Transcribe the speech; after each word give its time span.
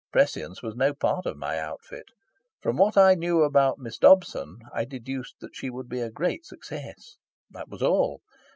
Prescience 0.11 0.63
was 0.63 0.75
no 0.75 0.95
part 0.95 1.27
of 1.27 1.37
my 1.37 1.59
outfit. 1.59 2.05
From 2.59 2.75
what 2.77 2.97
I 2.97 3.13
knew 3.13 3.43
about 3.43 3.77
Miss 3.77 3.99
Dobson, 3.99 4.57
I 4.73 4.83
deduced 4.83 5.35
that 5.41 5.55
she 5.55 5.69
would 5.69 5.87
be 5.89 6.01
a 6.01 6.09
great 6.09 6.43
success. 6.43 7.17
That 7.51 7.69
was 7.69 7.83
all. 7.83 8.21